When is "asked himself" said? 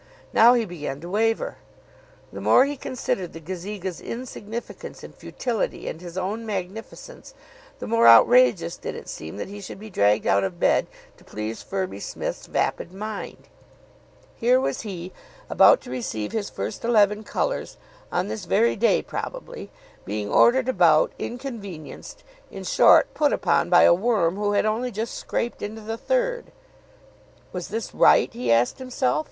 28.51-29.19